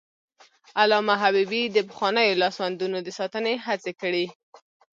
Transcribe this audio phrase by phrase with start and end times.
[0.81, 4.25] علامه حبيبي د پخوانیو لاسوندونو د ساتنې هڅې کړي.